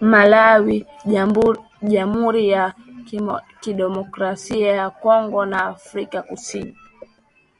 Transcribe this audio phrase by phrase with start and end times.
[0.00, 0.86] Malawi
[1.86, 2.74] jamhuri ya
[3.60, 6.76] kidemokrasia ya Kongo na Afrika kusini